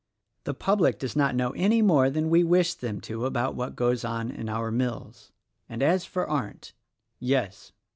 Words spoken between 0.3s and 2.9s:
The public does not know any more than we wish